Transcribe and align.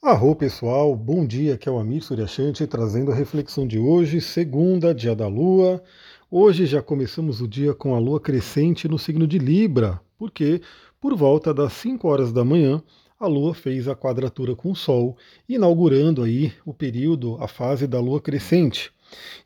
Arro 0.00 0.36
pessoal, 0.36 0.94
bom 0.94 1.26
dia, 1.26 1.54
aqui 1.54 1.68
é 1.68 1.72
o 1.72 1.76
Amir 1.76 2.04
Suryashanti 2.04 2.64
trazendo 2.68 3.10
a 3.10 3.14
reflexão 3.16 3.66
de 3.66 3.80
hoje, 3.80 4.20
segunda, 4.20 4.94
dia 4.94 5.12
da 5.12 5.26
Lua. 5.26 5.82
Hoje 6.30 6.66
já 6.66 6.80
começamos 6.80 7.40
o 7.40 7.48
dia 7.48 7.74
com 7.74 7.96
a 7.96 7.98
Lua 7.98 8.20
crescente 8.20 8.86
no 8.86 8.96
signo 8.96 9.26
de 9.26 9.40
Libra, 9.40 10.00
porque 10.16 10.62
por 11.00 11.16
volta 11.16 11.52
das 11.52 11.72
5 11.72 12.06
horas 12.06 12.32
da 12.32 12.44
manhã 12.44 12.80
a 13.18 13.26
Lua 13.26 13.52
fez 13.52 13.88
a 13.88 13.96
quadratura 13.96 14.54
com 14.54 14.70
o 14.70 14.76
Sol, 14.76 15.16
inaugurando 15.48 16.22
aí 16.22 16.52
o 16.64 16.72
período, 16.72 17.36
a 17.42 17.48
fase 17.48 17.88
da 17.88 17.98
Lua 17.98 18.20
crescente. 18.20 18.92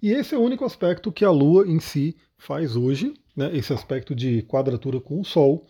E 0.02 0.10
esse 0.12 0.34
é 0.34 0.38
o 0.38 0.42
único 0.42 0.66
aspecto 0.66 1.10
que 1.10 1.24
a 1.24 1.30
Lua 1.30 1.66
em 1.66 1.80
si 1.80 2.14
faz 2.36 2.76
hoje, 2.76 3.14
né, 3.34 3.56
esse 3.56 3.72
aspecto 3.72 4.14
de 4.14 4.42
quadratura 4.42 5.00
com 5.00 5.18
o 5.18 5.24
Sol. 5.24 5.64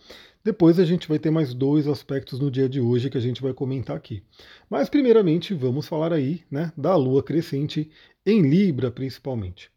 Depois 0.45 0.77
a 0.77 0.83
gente 0.83 1.07
vai 1.07 1.17
ter 1.17 1.31
mais 1.31 1.53
dois 1.53 1.87
aspectos 1.87 2.37
no 2.37 2.51
dia 2.51 2.67
de 2.67 2.81
hoje 2.81 3.09
que 3.09 3.17
a 3.17 3.21
gente 3.21 3.41
vai 3.41 3.53
comentar 3.53 3.95
aqui. 3.95 4.21
Mas 4.69 4.89
primeiramente 4.89 5.53
vamos 5.53 5.87
falar 5.87 6.11
aí 6.11 6.41
né, 6.51 6.73
da 6.75 6.95
Lua 6.97 7.23
crescente 7.23 7.89
em 8.25 8.41
Libra 8.41 8.91
principalmente. 8.91 9.71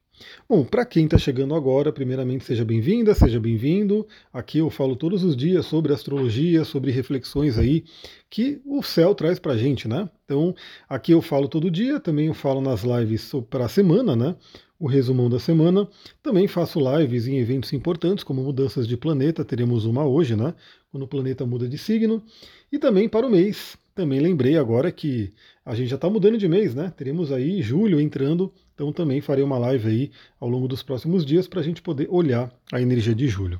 Bom, 0.48 0.64
para 0.64 0.84
quem 0.84 1.04
está 1.04 1.18
chegando 1.18 1.54
agora, 1.54 1.92
primeiramente 1.92 2.44
seja 2.44 2.64
bem-vinda, 2.64 3.14
seja 3.14 3.38
bem-vindo. 3.38 4.06
Aqui 4.32 4.58
eu 4.58 4.70
falo 4.70 4.96
todos 4.96 5.22
os 5.22 5.36
dias 5.36 5.66
sobre 5.66 5.92
astrologia, 5.92 6.64
sobre 6.64 6.90
reflexões 6.90 7.58
aí 7.58 7.84
que 8.30 8.60
o 8.64 8.82
céu 8.82 9.14
traz 9.14 9.38
para 9.38 9.52
a 9.52 9.56
gente, 9.56 9.86
né? 9.86 10.08
Então, 10.24 10.54
aqui 10.88 11.12
eu 11.12 11.20
falo 11.20 11.48
todo 11.48 11.70
dia, 11.70 12.00
também 12.00 12.26
eu 12.26 12.34
falo 12.34 12.60
nas 12.60 12.82
lives 12.82 13.30
para 13.50 13.66
a 13.66 13.68
semana, 13.68 14.16
né? 14.16 14.34
O 14.78 14.86
resumão 14.86 15.28
da 15.28 15.38
semana. 15.38 15.88
Também 16.22 16.46
faço 16.46 16.78
lives 16.80 17.26
em 17.26 17.38
eventos 17.38 17.72
importantes, 17.72 18.24
como 18.24 18.42
mudanças 18.42 18.86
de 18.86 18.96
planeta, 18.96 19.44
teremos 19.44 19.84
uma 19.84 20.04
hoje, 20.06 20.36
né? 20.36 20.54
Quando 20.90 21.04
o 21.04 21.08
planeta 21.08 21.46
muda 21.46 21.68
de 21.68 21.78
signo. 21.78 22.22
E 22.70 22.78
também 22.78 23.08
para 23.08 23.26
o 23.26 23.30
mês. 23.30 23.76
Também 23.94 24.20
lembrei 24.20 24.58
agora 24.58 24.92
que 24.92 25.32
a 25.64 25.74
gente 25.74 25.88
já 25.88 25.96
está 25.96 26.10
mudando 26.10 26.36
de 26.36 26.46
mês, 26.46 26.74
né? 26.74 26.92
Teremos 26.94 27.32
aí 27.32 27.62
julho 27.62 27.98
entrando, 27.98 28.52
então 28.74 28.92
também 28.92 29.22
farei 29.22 29.42
uma 29.42 29.56
live 29.56 29.88
aí 29.88 30.10
ao 30.38 30.50
longo 30.50 30.68
dos 30.68 30.82
próximos 30.82 31.24
dias 31.24 31.48
para 31.48 31.60
a 31.60 31.62
gente 31.62 31.80
poder 31.80 32.06
olhar 32.10 32.52
a 32.70 32.80
energia 32.80 33.14
de 33.14 33.26
julho. 33.26 33.58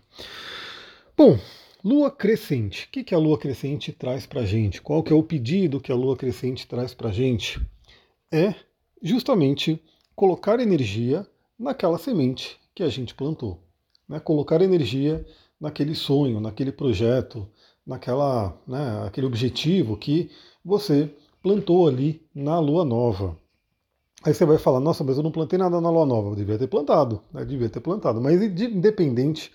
Bom, 1.16 1.38
Lua 1.82 2.10
crescente. 2.10 2.86
O 2.86 2.88
que, 2.90 3.04
que 3.04 3.14
a 3.14 3.18
Lua 3.18 3.38
crescente 3.38 3.92
traz 3.92 4.26
para 4.26 4.40
a 4.42 4.44
gente? 4.44 4.82
Qual 4.82 5.02
que 5.02 5.12
é 5.12 5.16
o 5.16 5.22
pedido 5.22 5.80
que 5.80 5.92
a 5.92 5.94
Lua 5.94 6.16
crescente 6.16 6.66
traz 6.66 6.92
para 6.92 7.08
a 7.08 7.12
gente? 7.12 7.60
É 8.30 8.54
justamente 9.02 9.80
colocar 10.16 10.58
energia 10.58 11.26
naquela 11.58 11.98
semente 11.98 12.58
que 12.74 12.82
a 12.82 12.88
gente 12.88 13.14
plantou. 13.14 13.62
Né? 14.08 14.18
Colocar 14.18 14.62
energia 14.62 15.24
naquele 15.60 15.94
sonho, 15.94 16.40
naquele 16.40 16.72
projeto, 16.72 17.46
naquela, 17.86 18.58
né, 18.66 19.04
aquele 19.06 19.26
objetivo 19.26 19.96
que 19.96 20.30
você 20.64 21.14
plantou 21.42 21.86
ali 21.86 22.26
na 22.34 22.58
lua 22.58 22.84
nova. 22.84 23.38
Aí 24.24 24.34
você 24.34 24.44
vai 24.44 24.58
falar, 24.58 24.80
nossa, 24.80 25.04
mas 25.04 25.16
eu 25.18 25.22
não 25.22 25.30
plantei 25.30 25.58
nada 25.58 25.80
na 25.80 25.90
lua 25.90 26.04
nova. 26.04 26.30
Eu 26.30 26.34
devia 26.34 26.58
ter 26.58 26.66
plantado, 26.66 27.22
né? 27.32 27.44
devia 27.44 27.68
ter 27.68 27.80
plantado. 27.80 28.20
Mas 28.20 28.42
independente 28.42 29.52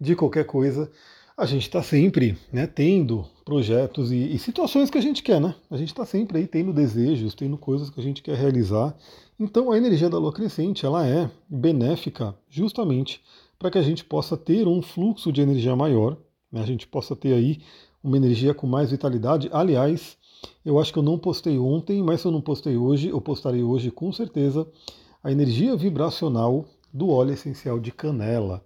de 0.00 0.14
qualquer 0.14 0.44
coisa, 0.44 0.90
a 1.36 1.46
gente 1.46 1.62
está 1.62 1.82
sempre 1.82 2.38
né, 2.52 2.66
tendo 2.66 3.26
projetos 3.44 4.12
e, 4.12 4.34
e, 4.34 4.38
situações 4.38 4.88
que 4.88 4.98
a 4.98 5.00
gente 5.00 5.22
quer, 5.22 5.40
né? 5.40 5.54
A 5.68 5.76
gente 5.76 5.88
está 5.88 6.06
sempre 6.06 6.38
aí 6.38 6.46
tendo 6.46 6.72
desejos, 6.72 7.34
tendo 7.34 7.58
coisas 7.58 7.90
que 7.90 7.98
a 7.98 8.02
gente 8.02 8.22
quer 8.22 8.36
realizar. 8.36 8.96
Então 9.38 9.72
a 9.72 9.76
energia 9.76 10.08
da 10.08 10.16
lua 10.16 10.32
crescente 10.32 10.86
ela 10.86 11.06
é 11.06 11.28
benéfica 11.48 12.34
justamente 12.48 13.20
para 13.58 13.70
que 13.70 13.78
a 13.78 13.82
gente 13.82 14.04
possa 14.04 14.36
ter 14.36 14.68
um 14.68 14.80
fluxo 14.80 15.32
de 15.32 15.40
energia 15.40 15.74
maior, 15.74 16.16
né? 16.52 16.62
a 16.62 16.66
gente 16.66 16.86
possa 16.86 17.16
ter 17.16 17.34
aí 17.34 17.60
uma 18.02 18.16
energia 18.16 18.54
com 18.54 18.66
mais 18.66 18.92
vitalidade. 18.92 19.48
Aliás, 19.52 20.16
eu 20.64 20.78
acho 20.78 20.92
que 20.92 20.98
eu 20.98 21.02
não 21.02 21.18
postei 21.18 21.58
ontem, 21.58 22.02
mas 22.02 22.20
se 22.20 22.28
eu 22.28 22.32
não 22.32 22.40
postei 22.40 22.76
hoje, 22.76 23.08
eu 23.08 23.20
postarei 23.20 23.62
hoje 23.62 23.90
com 23.90 24.12
certeza 24.12 24.68
a 25.22 25.32
energia 25.32 25.74
vibracional 25.74 26.64
do 26.92 27.08
óleo 27.08 27.32
essencial 27.32 27.80
de 27.80 27.90
canela. 27.90 28.62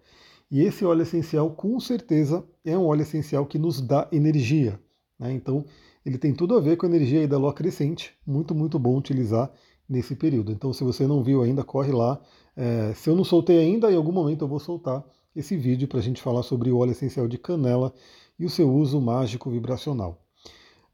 E 0.50 0.62
esse 0.62 0.84
óleo 0.84 1.03
essencial, 1.03 1.50
com 1.50 1.78
certeza, 1.78 2.44
é 2.64 2.76
um 2.76 2.86
óleo 2.86 3.03
essencial 3.03 3.44
que 3.44 3.59
nos 3.59 3.81
dá 3.81 4.09
energia. 4.10 4.81
Né? 5.19 5.32
Então, 5.32 5.64
ele 6.04 6.16
tem 6.16 6.32
tudo 6.34 6.56
a 6.56 6.60
ver 6.60 6.76
com 6.76 6.86
a 6.86 6.88
energia 6.88 7.28
da 7.28 7.36
lua 7.36 7.53
crescente. 7.53 8.14
Muito, 8.26 8.54
muito 8.54 8.78
bom 8.78 8.97
utilizar 8.97 9.53
nesse 9.88 10.16
período. 10.16 10.50
Então, 10.50 10.72
se 10.72 10.82
você 10.84 11.06
não 11.06 11.22
viu 11.22 11.42
ainda, 11.42 11.62
corre 11.62 11.92
lá. 11.92 12.20
É, 12.56 12.94
se 12.94 13.10
eu 13.10 13.16
não 13.16 13.25
soltei 13.25 13.58
ainda, 13.58 13.92
em 13.92 13.97
algum 13.97 14.12
momento 14.12 14.44
eu 14.44 14.48
vou 14.48 14.58
soltar 14.58 15.04
esse 15.37 15.56
vídeo 15.56 15.87
para 15.87 15.98
a 15.98 16.03
gente 16.03 16.20
falar 16.20 16.42
sobre 16.42 16.70
o 16.70 16.78
óleo 16.78 16.92
essencial 16.92 17.28
de 17.28 17.38
canela 17.38 17.92
e 18.38 18.44
o 18.44 18.50
seu 18.50 18.72
uso 18.72 19.00
mágico 19.00 19.50
vibracional. 19.50 20.25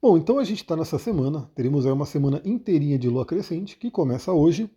Bom, 0.03 0.19
então 0.19 0.39
a 0.39 0.45
gente 0.45 0.63
está 0.63 0.77
nessa 0.77 0.99
semana, 0.99 1.51
teremos 1.55 1.87
aí 1.87 1.93
uma 1.93 2.05
semana 2.05 2.43
inteirinha 2.45 2.99
de 2.99 3.09
lua 3.09 3.25
crescente, 3.25 3.79
que 3.79 3.91
começa 3.91 4.33
hoje. 4.33 4.69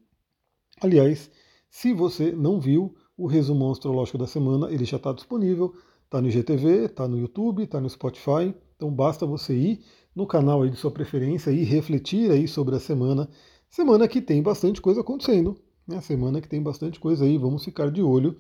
Aliás, 0.79 1.29
se 1.69 1.91
você 1.93 2.31
não 2.31 2.61
viu, 2.61 2.95
o 3.17 3.25
resumo 3.25 3.71
astrológico 3.71 4.17
da 4.17 4.27
semana 4.27 4.71
ele 4.71 4.85
já 4.85 4.97
está 4.97 5.11
disponível, 5.11 5.73
está 6.05 6.21
no 6.21 6.27
IGTV, 6.27 6.85
está 6.85 7.07
no 7.07 7.17
YouTube, 7.17 7.63
está 7.63 7.81
no 7.81 7.89
Spotify. 7.89 8.53
Então 8.75 8.91
basta 8.91 9.25
você 9.25 9.55
ir 9.55 9.83
no 10.15 10.27
canal 10.27 10.61
aí 10.61 10.69
de 10.69 10.77
sua 10.77 10.91
preferência 10.91 11.49
e 11.49 11.63
refletir 11.63 12.31
aí 12.31 12.47
sobre 12.47 12.75
a 12.75 12.79
semana. 12.79 13.27
Semana 13.69 14.07
que 14.07 14.21
tem 14.21 14.41
bastante 14.41 14.79
coisa 14.79 15.01
acontecendo, 15.01 15.57
né? 15.87 15.99
Semana 15.99 16.39
que 16.39 16.47
tem 16.47 16.61
bastante 16.61 16.99
coisa 16.99 17.25
aí, 17.25 17.37
vamos 17.37 17.65
ficar 17.65 17.89
de 17.91 18.01
olho. 18.01 18.37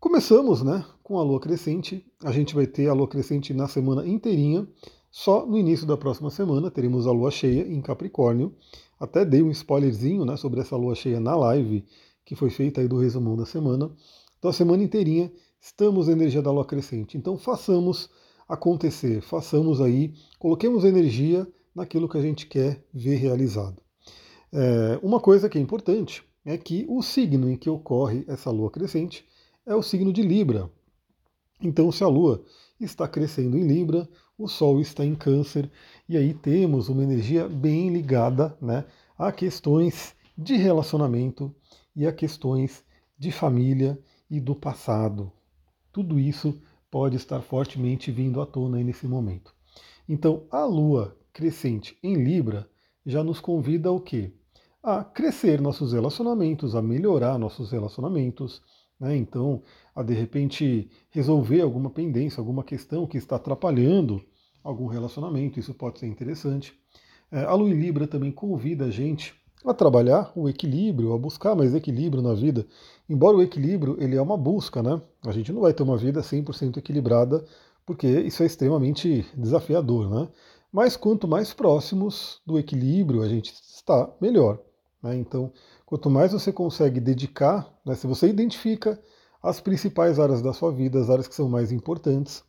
Começamos, 0.00 0.62
né, 0.62 0.84
com 1.00 1.16
a 1.18 1.22
lua 1.22 1.38
crescente. 1.38 2.04
A 2.24 2.32
gente 2.32 2.56
vai 2.56 2.66
ter 2.66 2.88
a 2.88 2.92
lua 2.92 3.06
crescente 3.06 3.54
na 3.54 3.68
semana 3.68 4.04
inteirinha. 4.04 4.66
Só 5.12 5.46
no 5.46 5.56
início 5.56 5.86
da 5.86 5.96
próxima 5.96 6.28
semana 6.28 6.72
teremos 6.72 7.06
a 7.06 7.12
lua 7.12 7.30
cheia 7.30 7.62
em 7.68 7.80
Capricórnio. 7.80 8.52
Até 8.98 9.24
dei 9.24 9.42
um 9.42 9.50
spoilerzinho, 9.50 10.24
né, 10.24 10.36
sobre 10.36 10.60
essa 10.60 10.76
lua 10.76 10.96
cheia 10.96 11.20
na 11.20 11.36
live 11.36 11.84
que 12.24 12.34
foi 12.34 12.50
feita 12.50 12.80
aí 12.80 12.88
do 12.88 12.98
resumão 12.98 13.36
da 13.36 13.46
semana. 13.46 13.90
Então 14.38 14.50
a 14.50 14.54
semana 14.54 14.82
inteirinha 14.82 15.32
estamos 15.60 16.06
na 16.06 16.12
energia 16.12 16.42
da 16.42 16.50
lua 16.50 16.64
crescente. 16.64 17.16
Então 17.16 17.36
façamos 17.38 18.10
acontecer, 18.48 19.20
façamos 19.20 19.80
aí, 19.80 20.14
coloquemos 20.38 20.84
energia 20.84 21.46
naquilo 21.74 22.08
que 22.08 22.18
a 22.18 22.22
gente 22.22 22.46
quer 22.46 22.84
ver 22.92 23.16
realizado. 23.16 23.80
É, 24.52 24.98
uma 25.02 25.20
coisa 25.20 25.48
que 25.48 25.56
é 25.56 25.60
importante 25.60 26.22
é 26.44 26.58
que 26.58 26.84
o 26.88 27.02
signo 27.02 27.50
em 27.50 27.56
que 27.56 27.70
ocorre 27.70 28.24
essa 28.28 28.50
lua 28.50 28.70
crescente 28.70 29.24
é 29.64 29.74
o 29.74 29.82
signo 29.82 30.12
de 30.12 30.22
Libra. 30.22 30.70
Então, 31.62 31.90
se 31.92 32.02
a 32.02 32.08
lua 32.08 32.44
está 32.80 33.06
crescendo 33.06 33.56
em 33.56 33.66
Libra, 33.66 34.08
o 34.36 34.48
Sol 34.48 34.80
está 34.80 35.04
em 35.04 35.14
Câncer, 35.14 35.70
e 36.08 36.16
aí 36.16 36.34
temos 36.34 36.88
uma 36.88 37.02
energia 37.02 37.48
bem 37.48 37.90
ligada 37.90 38.56
né, 38.60 38.84
a 39.16 39.30
questões 39.30 40.14
de 40.36 40.56
relacionamento, 40.56 41.54
e 41.94 42.06
a 42.06 42.12
questões 42.12 42.84
de 43.18 43.30
família 43.30 43.98
e 44.30 44.40
do 44.40 44.54
passado. 44.54 45.32
Tudo 45.92 46.18
isso 46.18 46.60
pode 46.90 47.16
estar 47.16 47.40
fortemente 47.40 48.10
vindo 48.10 48.40
à 48.40 48.46
tona 48.46 48.82
nesse 48.82 49.06
momento. 49.06 49.54
Então, 50.08 50.44
a 50.50 50.64
lua 50.64 51.16
crescente 51.32 51.96
em 52.02 52.14
Libra 52.14 52.68
já 53.04 53.22
nos 53.22 53.40
convida 53.40 53.88
ao 53.88 54.00
quê? 54.00 54.32
A 54.82 55.04
crescer 55.04 55.60
nossos 55.60 55.92
relacionamentos, 55.92 56.74
a 56.74 56.82
melhorar 56.82 57.38
nossos 57.38 57.70
relacionamentos, 57.70 58.62
né? 58.98 59.16
Então, 59.16 59.62
a 59.94 60.02
de 60.02 60.14
repente 60.14 60.88
resolver 61.10 61.60
alguma 61.60 61.90
pendência, 61.90 62.40
alguma 62.40 62.62
questão 62.62 63.06
que 63.06 63.18
está 63.18 63.36
atrapalhando 63.36 64.24
algum 64.62 64.86
relacionamento, 64.86 65.58
isso 65.58 65.74
pode 65.74 65.98
ser 65.98 66.06
interessante. 66.06 66.72
É, 67.30 67.44
a 67.44 67.54
Lua 67.54 67.70
em 67.70 67.80
Libra 67.80 68.06
também 68.06 68.30
convida 68.30 68.84
a 68.84 68.90
gente 68.90 69.34
a 69.64 69.74
trabalhar 69.74 70.32
o 70.34 70.48
equilíbrio, 70.48 71.12
a 71.12 71.18
buscar 71.18 71.54
mais 71.54 71.74
equilíbrio 71.74 72.22
na 72.22 72.34
vida. 72.34 72.66
Embora 73.08 73.36
o 73.36 73.42
equilíbrio 73.42 73.96
ele 74.00 74.16
é 74.16 74.22
uma 74.22 74.36
busca, 74.36 74.82
né? 74.82 75.00
A 75.24 75.32
gente 75.32 75.52
não 75.52 75.60
vai 75.60 75.72
ter 75.72 75.82
uma 75.82 75.96
vida 75.96 76.20
100% 76.20 76.76
equilibrada, 76.76 77.44
porque 77.86 78.06
isso 78.06 78.42
é 78.42 78.46
extremamente 78.46 79.26
desafiador, 79.36 80.08
né? 80.08 80.28
Mas 80.72 80.96
quanto 80.96 81.28
mais 81.28 81.52
próximos 81.52 82.40
do 82.46 82.58
equilíbrio 82.58 83.22
a 83.22 83.28
gente 83.28 83.52
está, 83.52 84.10
melhor. 84.20 84.58
Né? 85.02 85.16
Então, 85.16 85.52
quanto 85.84 86.08
mais 86.08 86.32
você 86.32 86.52
consegue 86.52 87.00
dedicar, 87.00 87.70
né, 87.84 87.94
se 87.94 88.06
você 88.06 88.28
identifica 88.28 88.98
as 89.42 89.60
principais 89.60 90.18
áreas 90.18 90.40
da 90.40 90.52
sua 90.52 90.72
vida, 90.72 91.00
as 91.00 91.10
áreas 91.10 91.28
que 91.28 91.34
são 91.34 91.48
mais 91.48 91.72
importantes, 91.72 92.42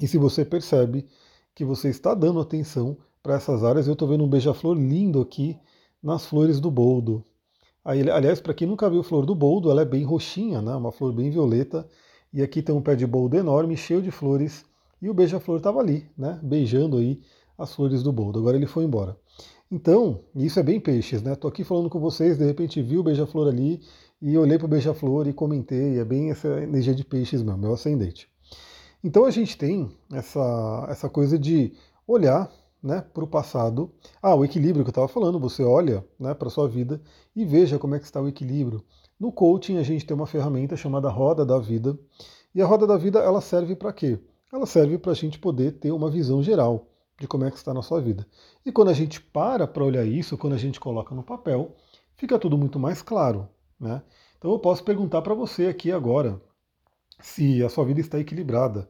e 0.00 0.08
se 0.08 0.16
você 0.16 0.44
percebe 0.44 1.06
que 1.54 1.64
você 1.64 1.88
está 1.90 2.14
dando 2.14 2.40
atenção 2.40 2.96
para 3.22 3.34
essas 3.34 3.62
áreas, 3.62 3.86
eu 3.86 3.92
estou 3.92 4.08
vendo 4.08 4.24
um 4.24 4.28
beija-flor 4.28 4.76
lindo 4.76 5.20
aqui, 5.20 5.58
nas 6.02 6.26
flores 6.26 6.60
do 6.60 6.70
boldo. 6.70 7.24
Aliás, 7.84 8.40
para 8.40 8.52
quem 8.52 8.68
nunca 8.68 8.90
viu 8.90 9.02
flor 9.02 9.24
do 9.24 9.34
boldo, 9.34 9.70
ela 9.70 9.82
é 9.82 9.84
bem 9.84 10.04
roxinha, 10.04 10.60
né? 10.60 10.74
uma 10.74 10.92
flor 10.92 11.12
bem 11.12 11.30
violeta. 11.30 11.88
E 12.32 12.42
aqui 12.42 12.60
tem 12.60 12.74
um 12.74 12.82
pé 12.82 12.94
de 12.94 13.06
boldo 13.06 13.36
enorme, 13.36 13.76
cheio 13.76 14.02
de 14.02 14.10
flores. 14.10 14.64
E 15.00 15.08
o 15.08 15.14
beija-flor 15.14 15.58
estava 15.58 15.80
ali, 15.80 16.06
né? 16.16 16.38
beijando 16.42 16.98
aí 16.98 17.20
as 17.56 17.74
flores 17.74 18.02
do 18.02 18.12
boldo. 18.12 18.38
Agora 18.38 18.56
ele 18.56 18.66
foi 18.66 18.84
embora. 18.84 19.16
Então, 19.70 20.20
isso 20.34 20.58
é 20.58 20.62
bem 20.62 20.80
peixes, 20.80 21.22
né? 21.22 21.34
Tô 21.34 21.46
aqui 21.46 21.62
falando 21.62 21.90
com 21.90 22.00
vocês, 22.00 22.38
de 22.38 22.44
repente 22.44 22.80
vi 22.80 22.96
o 22.96 23.02
beija-flor 23.02 23.48
ali 23.48 23.80
e 24.20 24.36
olhei 24.36 24.56
para 24.56 24.64
o 24.64 24.68
beija-flor 24.68 25.26
e 25.26 25.32
comentei. 25.32 25.98
É 25.98 26.04
bem 26.04 26.30
essa 26.30 26.48
energia 26.62 26.94
de 26.94 27.04
peixes 27.04 27.42
mesmo, 27.42 27.66
é 27.66 27.68
o 27.68 27.74
ascendente. 27.74 28.28
Então 29.04 29.24
a 29.24 29.30
gente 29.30 29.56
tem 29.56 29.90
essa, 30.12 30.86
essa 30.90 31.08
coisa 31.08 31.38
de 31.38 31.72
olhar 32.06 32.50
né, 32.82 33.00
para 33.00 33.24
o 33.24 33.26
passado. 33.26 33.92
Ah, 34.22 34.34
o 34.34 34.44
equilíbrio 34.44 34.84
que 34.84 34.88
eu 34.88 34.92
estava 34.92 35.08
falando, 35.08 35.38
você 35.38 35.62
olha 35.62 36.04
né, 36.18 36.34
para 36.34 36.48
a 36.48 36.50
sua 36.50 36.68
vida 36.68 37.00
e 37.34 37.44
veja 37.44 37.78
como 37.78 37.94
é 37.94 37.98
que 37.98 38.04
está 38.04 38.20
o 38.20 38.28
equilíbrio. 38.28 38.84
No 39.18 39.32
coaching 39.32 39.78
a 39.78 39.82
gente 39.82 40.06
tem 40.06 40.14
uma 40.14 40.26
ferramenta 40.26 40.76
chamada 40.76 41.08
roda 41.08 41.44
da 41.44 41.58
vida. 41.58 41.98
E 42.54 42.62
a 42.62 42.66
roda 42.66 42.86
da 42.86 42.96
vida 42.96 43.18
ela 43.18 43.40
serve 43.40 43.74
para 43.74 43.92
quê? 43.92 44.18
Ela 44.52 44.66
serve 44.66 44.98
para 44.98 45.12
a 45.12 45.14
gente 45.14 45.38
poder 45.38 45.72
ter 45.72 45.92
uma 45.92 46.10
visão 46.10 46.42
geral 46.42 46.88
de 47.20 47.26
como 47.26 47.44
é 47.44 47.50
que 47.50 47.56
está 47.56 47.74
na 47.74 47.82
sua 47.82 48.00
vida. 48.00 48.26
E 48.64 48.70
quando 48.70 48.88
a 48.88 48.94
gente 48.94 49.20
para 49.20 49.66
para 49.66 49.84
olhar 49.84 50.04
isso, 50.04 50.38
quando 50.38 50.54
a 50.54 50.58
gente 50.58 50.78
coloca 50.78 51.14
no 51.14 51.22
papel, 51.22 51.74
fica 52.14 52.38
tudo 52.38 52.56
muito 52.56 52.78
mais 52.78 53.02
claro. 53.02 53.48
Né? 53.78 54.02
Então 54.38 54.52
eu 54.52 54.58
posso 54.58 54.84
perguntar 54.84 55.22
para 55.22 55.34
você 55.34 55.66
aqui 55.66 55.90
agora 55.90 56.40
se 57.20 57.62
a 57.62 57.68
sua 57.68 57.84
vida 57.84 58.00
está 58.00 58.18
equilibrada. 58.18 58.88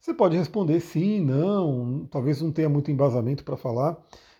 Você 0.00 0.14
pode 0.14 0.36
responder 0.36 0.80
sim, 0.80 1.20
não, 1.20 2.06
talvez 2.06 2.40
não 2.40 2.52
tenha 2.52 2.68
muito 2.68 2.90
embasamento 2.90 3.44
para 3.44 3.56
falar. 3.56 3.96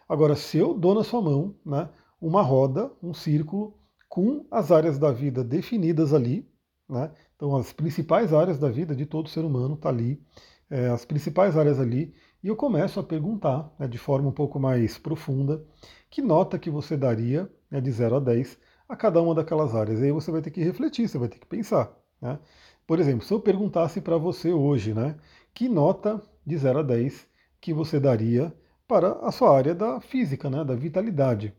Agora, 0.08 0.36
se 0.36 0.56
eu 0.56 0.72
dou 0.72 0.94
na 0.94 1.04
sua 1.04 1.20
mão 1.20 1.54
né, 1.66 1.88
uma 2.20 2.42
roda, 2.42 2.90
um 3.02 3.12
círculo, 3.12 3.74
com 4.08 4.46
as 4.50 4.70
áreas 4.72 4.98
da 4.98 5.12
vida 5.12 5.44
definidas 5.44 6.14
ali, 6.14 6.48
né, 6.88 7.10
então 7.36 7.54
as 7.56 7.72
principais 7.72 8.32
áreas 8.32 8.58
da 8.58 8.70
vida 8.70 8.94
de 8.94 9.04
todo 9.04 9.28
ser 9.28 9.44
humano 9.44 9.74
está 9.74 9.88
ali, 9.88 10.22
é, 10.70 10.88
as 10.88 11.04
principais 11.04 11.56
áreas 11.56 11.80
ali, 11.80 12.14
e 12.42 12.48
eu 12.48 12.56
começo 12.56 13.00
a 13.00 13.02
perguntar 13.02 13.70
né, 13.78 13.88
de 13.88 13.98
forma 13.98 14.28
um 14.28 14.32
pouco 14.32 14.60
mais 14.60 14.96
profunda 14.96 15.64
que 16.08 16.22
nota 16.22 16.58
que 16.58 16.70
você 16.70 16.96
daria 16.96 17.50
né, 17.70 17.80
de 17.80 17.90
0 17.90 18.16
a 18.16 18.20
10 18.20 18.58
a 18.88 18.96
cada 18.96 19.20
uma 19.20 19.34
daquelas 19.34 19.74
áreas. 19.74 20.00
Aí 20.00 20.12
você 20.12 20.30
vai 20.30 20.40
ter 20.40 20.50
que 20.50 20.62
refletir, 20.62 21.08
você 21.08 21.18
vai 21.18 21.28
ter 21.28 21.38
que 21.38 21.46
pensar. 21.46 21.92
Né? 22.20 22.38
Por 22.86 22.98
exemplo, 22.98 23.26
se 23.26 23.32
eu 23.34 23.40
perguntasse 23.40 24.00
para 24.00 24.16
você 24.16 24.52
hoje, 24.52 24.94
né, 24.94 25.16
que 25.54 25.68
nota 25.68 26.22
de 26.46 26.56
0 26.56 26.80
a 26.80 26.82
10 26.82 27.26
que 27.60 27.72
você 27.72 27.98
daria 28.00 28.54
para 28.86 29.12
a 29.20 29.30
sua 29.30 29.54
área 29.56 29.74
da 29.74 30.00
física, 30.00 30.48
né, 30.48 30.64
da 30.64 30.74
vitalidade. 30.74 31.52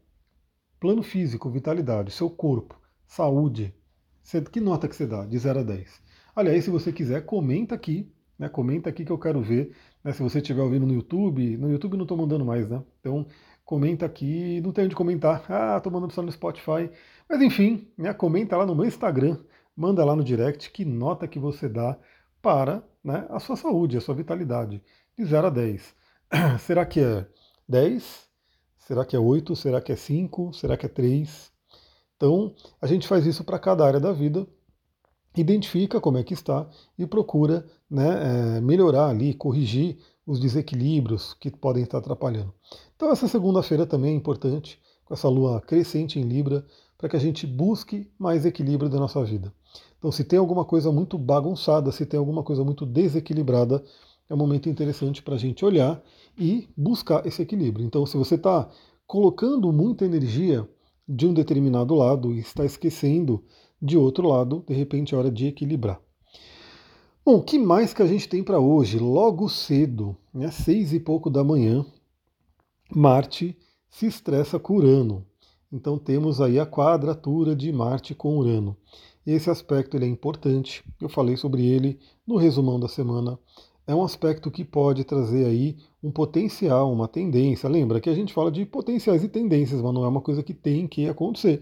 Plano 0.79 1.03
físico, 1.03 1.49
vitalidade, 1.49 2.11
seu 2.11 2.29
corpo, 2.29 2.79
saúde. 3.05 3.73
Que 4.51 4.59
nota 4.59 4.87
que 4.87 4.95
você 4.95 5.05
dá 5.05 5.25
de 5.25 5.37
0 5.37 5.59
a 5.59 5.63
10? 5.63 6.01
Aliás, 6.35 6.63
se 6.63 6.69
você 6.69 6.91
quiser, 6.91 7.25
comenta 7.25 7.75
aqui, 7.75 8.11
né, 8.37 8.47
comenta 8.47 8.89
aqui 8.89 9.03
que 9.03 9.11
eu 9.11 9.17
quero 9.17 9.41
ver. 9.41 9.75
Né, 10.03 10.13
se 10.13 10.23
você 10.23 10.39
estiver 10.39 10.61
ouvindo 10.61 10.85
no 10.85 10.93
YouTube, 10.93 11.57
no 11.57 11.69
YouTube 11.69 11.97
não 11.97 12.03
estou 12.03 12.17
mandando 12.17 12.45
mais, 12.45 12.67
né? 12.69 12.81
Então 12.99 13.25
comenta 13.65 14.05
aqui, 14.05 14.61
não 14.61 14.71
tem 14.71 14.85
onde 14.85 14.95
comentar. 14.95 15.45
Ah, 15.49 15.77
estou 15.77 15.91
mandando 15.91 16.13
só 16.13 16.21
no 16.21 16.31
Spotify. 16.31 16.89
Mas 17.29 17.41
enfim, 17.41 17.91
né, 17.97 18.13
comenta 18.13 18.55
lá 18.57 18.65
no 18.65 18.75
meu 18.75 18.85
Instagram, 18.85 19.37
manda 19.75 20.03
lá 20.03 20.15
no 20.15 20.23
direct 20.23 20.71
que 20.71 20.85
nota 20.85 21.27
que 21.27 21.37
você 21.37 21.67
dá 21.67 21.97
para 22.41 22.81
né, 23.03 23.25
a 23.29 23.39
sua 23.39 23.55
saúde, 23.55 23.97
a 23.97 24.01
sua 24.01 24.15
vitalidade, 24.15 24.81
de 25.17 25.25
0 25.25 25.47
a 25.47 25.49
10. 25.49 25.95
Será 26.59 26.85
que 26.85 26.99
é 26.99 27.27
10? 27.67 28.27
Será 28.77 29.05
que 29.05 29.15
é 29.15 29.19
8? 29.19 29.55
Será 29.55 29.81
que 29.81 29.91
é 29.91 29.95
5? 29.95 30.53
Será 30.53 30.77
que 30.77 30.85
é 30.85 30.89
3? 30.89 31.51
Então, 32.15 32.53
a 32.81 32.87
gente 32.87 33.07
faz 33.07 33.25
isso 33.25 33.43
para 33.43 33.57
cada 33.57 33.85
área 33.85 33.99
da 33.99 34.11
vida, 34.11 34.45
identifica 35.37 36.01
como 36.01 36.17
é 36.17 36.23
que 36.23 36.33
está 36.33 36.67
e 36.97 37.05
procura 37.05 37.65
né, 37.89 38.57
é, 38.57 38.61
melhorar 38.61 39.07
ali, 39.07 39.33
corrigir 39.33 39.97
os 40.25 40.39
desequilíbrios 40.39 41.33
que 41.33 41.49
podem 41.49 41.83
estar 41.83 41.99
atrapalhando. 41.99 42.53
Então, 42.95 43.09
essa 43.09 43.27
segunda-feira 43.27 43.85
também 43.85 44.11
é 44.11 44.15
importante, 44.15 44.79
com 45.05 45.13
essa 45.13 45.29
lua 45.29 45.61
crescente 45.61 46.19
em 46.19 46.23
Libra, 46.23 46.65
para 46.99 47.07
que 47.07 47.15
a 47.15 47.19
gente 47.19 47.47
busque 47.47 48.11
mais 48.19 48.45
equilíbrio 48.45 48.89
da 48.89 48.99
nossa 48.99 49.23
vida. 49.23 49.53
Então, 49.97 50.11
se 50.11 50.21
tem 50.25 50.37
alguma 50.37 50.65
coisa 50.65 50.91
muito 50.91 51.17
bagunçada, 51.17 51.93
se 51.93 52.05
tem 52.05 52.19
alguma 52.19 52.43
coisa 52.43 52.61
muito 52.61 52.85
desequilibrada, 52.85 53.81
é 54.29 54.33
um 54.33 54.37
momento 54.37 54.67
interessante 54.67 55.23
para 55.23 55.35
a 55.35 55.37
gente 55.37 55.63
olhar 55.63 56.03
e 56.37 56.67
buscar 56.75 57.25
esse 57.25 57.41
equilíbrio. 57.41 57.85
Então, 57.85 58.05
se 58.05 58.17
você 58.17 58.35
está 58.35 58.69
colocando 59.07 59.71
muita 59.71 60.05
energia 60.05 60.67
de 61.07 61.25
um 61.25 61.33
determinado 61.33 61.95
lado 61.95 62.33
e 62.33 62.39
está 62.39 62.65
esquecendo 62.65 63.41
de 63.81 63.97
outro 63.97 64.27
lado, 64.27 64.63
de 64.67 64.73
repente 64.73 65.15
é 65.15 65.17
hora 65.17 65.31
de 65.31 65.47
equilibrar. 65.47 66.01
Bom, 67.25 67.37
o 67.37 67.43
que 67.43 67.57
mais 67.57 67.93
que 67.93 68.01
a 68.01 68.07
gente 68.07 68.27
tem 68.27 68.43
para 68.43 68.59
hoje? 68.59 68.99
Logo 68.99 69.47
cedo, 69.47 70.17
né, 70.33 70.51
seis 70.51 70.91
e 70.91 70.99
pouco 70.99 71.29
da 71.29 71.45
manhã, 71.45 71.85
Marte 72.93 73.57
se 73.89 74.05
estressa 74.05 74.59
com 74.59 74.75
Urano. 74.75 75.25
Então 75.71 75.99
temos 75.99 76.41
aí 76.41 76.59
a 76.59 76.65
quadratura 76.65 77.55
de 77.55 77.71
Marte 77.71 78.15
com 78.15 78.37
Urano. 78.37 78.75
Esse 79.25 79.49
aspecto 79.49 79.95
ele 79.95 80.05
é 80.05 80.07
importante, 80.07 80.83
eu 80.99 81.07
falei 81.07 81.37
sobre 81.37 81.65
ele 81.65 81.99
no 82.25 82.37
resumão 82.37 82.79
da 82.79 82.87
semana. 82.87 83.37
É 83.85 83.93
um 83.93 84.03
aspecto 84.03 84.49
que 84.49 84.63
pode 84.63 85.03
trazer 85.03 85.45
aí 85.45 85.77
um 86.03 86.11
potencial, 86.11 86.91
uma 86.91 87.07
tendência. 87.07 87.69
Lembra 87.69 87.99
que 87.99 88.09
a 88.09 88.13
gente 88.13 88.33
fala 88.33 88.51
de 88.51 88.65
potenciais 88.65 89.23
e 89.23 89.29
tendências, 89.29 89.81
mas 89.81 89.93
não 89.93 90.05
é 90.05 90.07
uma 90.07 90.21
coisa 90.21 90.41
que 90.41 90.53
tem 90.53 90.87
que 90.87 91.07
acontecer. 91.07 91.61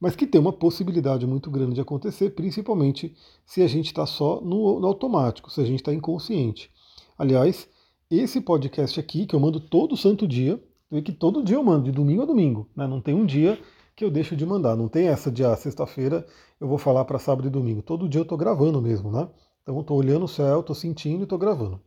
Mas 0.00 0.16
que 0.16 0.26
tem 0.26 0.40
uma 0.40 0.52
possibilidade 0.52 1.26
muito 1.26 1.50
grande 1.50 1.74
de 1.74 1.80
acontecer, 1.80 2.30
principalmente 2.30 3.14
se 3.46 3.62
a 3.62 3.66
gente 3.66 3.86
está 3.86 4.06
só 4.06 4.40
no, 4.40 4.80
no 4.80 4.86
automático, 4.86 5.50
se 5.50 5.60
a 5.60 5.64
gente 5.64 5.80
está 5.80 5.92
inconsciente. 5.92 6.70
Aliás, 7.16 7.68
esse 8.10 8.40
podcast 8.40 9.00
aqui, 9.00 9.26
que 9.26 9.34
eu 9.34 9.40
mando 9.40 9.60
todo 9.60 9.96
santo 9.96 10.26
dia, 10.28 10.62
que 11.02 11.12
todo 11.12 11.42
dia 11.42 11.56
eu 11.56 11.62
mando, 11.64 11.84
de 11.84 11.92
domingo 11.92 12.22
a 12.22 12.26
domingo. 12.26 12.68
Né? 12.76 12.86
Não 12.86 13.00
tem 13.00 13.14
um 13.14 13.24
dia 13.26 13.58
que 13.96 14.04
eu 14.04 14.10
deixo 14.10 14.36
de 14.36 14.44
mandar. 14.44 14.76
Não 14.76 14.88
tem 14.88 15.08
essa 15.08 15.30
de 15.30 15.44
ah, 15.44 15.56
sexta-feira 15.56 16.26
eu 16.60 16.68
vou 16.68 16.78
falar 16.78 17.04
para 17.04 17.18
sábado 17.18 17.46
e 17.46 17.50
domingo. 17.50 17.82
Todo 17.82 18.08
dia 18.08 18.20
eu 18.20 18.24
estou 18.24 18.38
gravando 18.38 18.80
mesmo, 18.80 19.10
né? 19.10 19.28
Então 19.62 19.74
eu 19.76 19.80
estou 19.80 19.96
olhando 19.96 20.24
o 20.24 20.28
céu, 20.28 20.60
estou 20.60 20.74
sentindo 20.74 21.20
e 21.20 21.22
estou 21.24 21.38
gravando. 21.38 21.80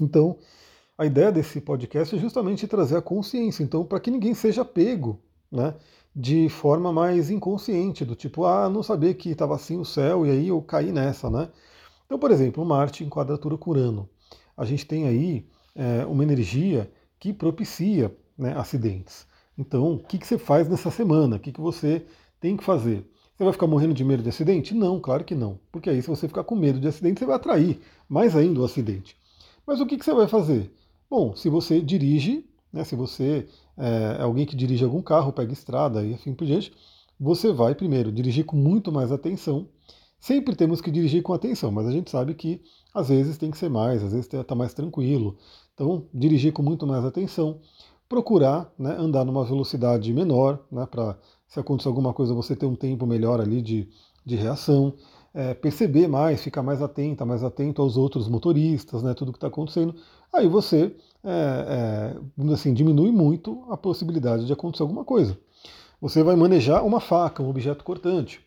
Então, 0.00 0.38
a 0.96 1.04
ideia 1.04 1.32
desse 1.32 1.60
podcast 1.60 2.14
é 2.14 2.18
justamente 2.18 2.66
trazer 2.66 2.96
a 2.96 3.02
consciência, 3.02 3.62
então, 3.62 3.84
para 3.84 4.00
que 4.00 4.10
ninguém 4.10 4.34
seja 4.34 4.64
pego, 4.64 5.20
né? 5.50 5.74
De 6.14 6.48
forma 6.48 6.92
mais 6.92 7.30
inconsciente, 7.30 8.04
do 8.04 8.14
tipo, 8.14 8.44
ah, 8.46 8.68
não 8.70 8.82
sabia 8.82 9.12
que 9.12 9.30
estava 9.30 9.54
assim 9.54 9.78
o 9.78 9.84
céu 9.84 10.24
e 10.24 10.30
aí 10.30 10.48
eu 10.48 10.62
caí 10.62 10.92
nessa, 10.92 11.28
né? 11.28 11.50
Então, 12.06 12.18
por 12.18 12.30
exemplo, 12.30 12.64
Marte 12.64 13.04
em 13.04 13.08
quadratura 13.10 13.58
com 13.58 13.70
Urano. 13.70 14.08
A 14.56 14.64
gente 14.64 14.86
tem 14.86 15.06
aí 15.06 15.46
é, 15.74 16.06
uma 16.06 16.22
energia 16.22 16.90
que 17.26 17.32
propicia 17.32 18.16
né, 18.38 18.56
acidentes. 18.56 19.26
Então, 19.58 19.94
o 19.94 19.98
que, 19.98 20.16
que 20.16 20.26
você 20.26 20.38
faz 20.38 20.68
nessa 20.68 20.92
semana? 20.92 21.34
O 21.34 21.40
que, 21.40 21.50
que 21.50 21.60
você 21.60 22.06
tem 22.40 22.56
que 22.56 22.62
fazer? 22.62 23.04
Você 23.34 23.42
vai 23.42 23.52
ficar 23.52 23.66
morrendo 23.66 23.94
de 23.94 24.04
medo 24.04 24.22
de 24.22 24.28
acidente? 24.28 24.72
Não, 24.72 25.00
claro 25.00 25.24
que 25.24 25.34
não. 25.34 25.58
Porque 25.72 25.90
aí, 25.90 26.00
se 26.00 26.08
você 26.08 26.28
ficar 26.28 26.44
com 26.44 26.54
medo 26.54 26.78
de 26.78 26.86
acidente, 26.86 27.18
você 27.18 27.26
vai 27.26 27.34
atrair 27.34 27.80
mais 28.08 28.36
ainda 28.36 28.60
o 28.60 28.64
acidente. 28.64 29.16
Mas 29.66 29.80
o 29.80 29.86
que, 29.86 29.98
que 29.98 30.04
você 30.04 30.14
vai 30.14 30.28
fazer? 30.28 30.70
Bom, 31.10 31.34
se 31.34 31.48
você 31.48 31.80
dirige, 31.80 32.48
né, 32.72 32.84
se 32.84 32.94
você 32.94 33.48
é, 33.76 34.18
é 34.20 34.22
alguém 34.22 34.46
que 34.46 34.54
dirige 34.54 34.84
algum 34.84 35.02
carro, 35.02 35.32
pega 35.32 35.52
estrada 35.52 36.04
e 36.04 36.14
assim 36.14 36.32
por 36.32 36.46
diante, 36.46 36.72
você 37.18 37.52
vai 37.52 37.74
primeiro 37.74 38.12
dirigir 38.12 38.44
com 38.44 38.56
muito 38.56 38.92
mais 38.92 39.10
atenção. 39.10 39.66
Sempre 40.20 40.54
temos 40.54 40.80
que 40.80 40.92
dirigir 40.92 41.24
com 41.24 41.32
atenção, 41.32 41.72
mas 41.72 41.88
a 41.88 41.92
gente 41.92 42.08
sabe 42.08 42.34
que 42.34 42.60
às 42.94 43.08
vezes 43.08 43.36
tem 43.36 43.50
que 43.50 43.58
ser 43.58 43.68
mais, 43.68 44.02
às 44.04 44.12
vezes 44.12 44.32
está 44.32 44.54
mais 44.54 44.72
tranquilo. 44.72 45.36
Então, 45.76 46.06
dirigir 46.12 46.54
com 46.54 46.62
muito 46.62 46.86
mais 46.86 47.04
atenção 47.04 47.60
procurar 48.08 48.72
né, 48.78 48.94
andar 48.98 49.24
numa 49.24 49.44
velocidade 49.44 50.12
menor, 50.12 50.60
né, 50.70 50.86
para 50.86 51.18
se 51.46 51.60
acontecer 51.60 51.88
alguma 51.88 52.12
coisa 52.12 52.34
você 52.34 52.54
ter 52.54 52.66
um 52.66 52.74
tempo 52.74 53.06
melhor 53.06 53.40
ali 53.40 53.60
de, 53.60 53.88
de 54.24 54.36
reação, 54.36 54.94
é, 55.34 55.52
perceber 55.52 56.08
mais, 56.08 56.42
ficar 56.42 56.62
mais 56.62 56.80
atenta, 56.80 57.26
mais 57.26 57.44
atento 57.44 57.82
aos 57.82 57.96
outros 57.96 58.28
motoristas, 58.28 59.02
né, 59.02 59.12
tudo 59.12 59.32
que 59.32 59.36
está 59.36 59.48
acontecendo. 59.48 59.94
Aí 60.32 60.48
você, 60.48 60.96
é, 61.22 62.16
é, 62.48 62.52
assim, 62.52 62.72
diminui 62.72 63.10
muito 63.12 63.64
a 63.70 63.76
possibilidade 63.76 64.46
de 64.46 64.52
acontecer 64.52 64.82
alguma 64.82 65.04
coisa. 65.04 65.38
Você 66.00 66.22
vai 66.22 66.36
manejar 66.36 66.84
uma 66.84 67.00
faca, 67.00 67.42
um 67.42 67.50
objeto 67.50 67.84
cortante. 67.84 68.40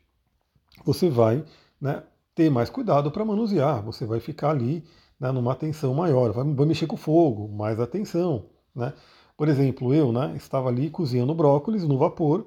Você 0.85 1.09
vai 1.09 1.43
né, 1.79 2.03
ter 2.33 2.49
mais 2.49 2.69
cuidado 2.69 3.11
para 3.11 3.25
manusear, 3.25 3.83
você 3.83 4.05
vai 4.05 4.19
ficar 4.19 4.51
ali 4.51 4.83
né, 5.19 5.31
numa 5.31 5.51
atenção 5.51 5.93
maior, 5.93 6.31
vai, 6.31 6.43
vai 6.45 6.65
mexer 6.65 6.87
com 6.87 6.97
fogo, 6.97 7.47
mais 7.49 7.79
atenção. 7.79 8.45
Né? 8.75 8.93
Por 9.35 9.47
exemplo, 9.47 9.93
eu 9.93 10.11
né, 10.11 10.33
estava 10.35 10.69
ali 10.69 10.89
cozinhando 10.89 11.33
brócolis 11.33 11.83
no 11.83 11.97
vapor, 11.97 12.45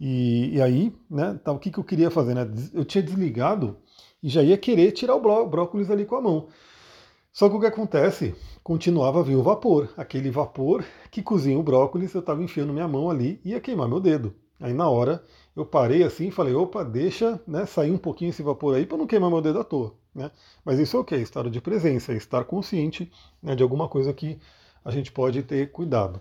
e, 0.00 0.56
e 0.56 0.60
aí, 0.60 0.92
né, 1.08 1.38
tá, 1.44 1.52
o 1.52 1.58
que, 1.58 1.70
que 1.70 1.78
eu 1.78 1.84
queria 1.84 2.10
fazer? 2.10 2.34
Né? 2.34 2.50
Eu 2.74 2.84
tinha 2.84 3.02
desligado 3.02 3.76
e 4.22 4.28
já 4.28 4.42
ia 4.42 4.58
querer 4.58 4.92
tirar 4.92 5.14
o 5.14 5.46
brócolis 5.46 5.90
ali 5.90 6.04
com 6.04 6.16
a 6.16 6.20
mão. 6.20 6.48
Só 7.32 7.48
que 7.48 7.56
o 7.56 7.60
que 7.60 7.66
acontece? 7.66 8.34
Continuava 8.62 9.20
a 9.20 9.22
vir 9.22 9.36
o 9.36 9.42
vapor. 9.42 9.88
Aquele 9.96 10.30
vapor 10.30 10.84
que 11.10 11.22
cozinha 11.22 11.58
o 11.58 11.62
brócolis, 11.62 12.12
eu 12.14 12.20
estava 12.20 12.42
enfiando 12.42 12.72
minha 12.72 12.86
mão 12.86 13.10
ali 13.10 13.40
e 13.44 13.50
ia 13.50 13.60
queimar 13.60 13.88
meu 13.88 14.00
dedo. 14.00 14.34
Aí 14.62 14.72
na 14.72 14.88
hora 14.88 15.22
eu 15.56 15.66
parei 15.66 16.04
assim 16.04 16.28
e 16.28 16.30
falei, 16.30 16.54
opa, 16.54 16.84
deixa 16.84 17.40
né, 17.46 17.66
sair 17.66 17.90
um 17.90 17.98
pouquinho 17.98 18.30
esse 18.30 18.42
vapor 18.42 18.76
aí 18.76 18.86
para 18.86 18.96
não 18.96 19.08
queimar 19.08 19.28
meu 19.28 19.42
dedo 19.42 19.58
à 19.58 19.64
toa. 19.64 19.92
Né? 20.14 20.30
Mas 20.64 20.78
isso 20.78 20.96
é 20.96 21.00
o 21.00 21.04
que? 21.04 21.16
Estado 21.16 21.50
de 21.50 21.60
presença, 21.60 22.12
é 22.12 22.16
estar 22.16 22.44
consciente 22.44 23.10
né, 23.42 23.56
de 23.56 23.62
alguma 23.62 23.88
coisa 23.88 24.12
que 24.12 24.38
a 24.84 24.90
gente 24.92 25.10
pode 25.10 25.42
ter 25.42 25.72
cuidado. 25.72 26.20